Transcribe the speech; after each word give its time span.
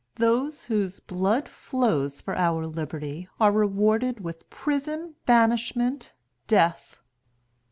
Those 0.15 0.63
whose 0.63 0.99
blood 0.99 1.47
flows 1.47 2.21
for 2.21 2.35
our 2.35 2.65
liberty 2.65 3.27
are 3.39 3.51
rewarded 3.51 4.19
with 4.19 4.49
prison, 4.49 5.13
banishment, 5.27 6.13
death. 6.47 7.03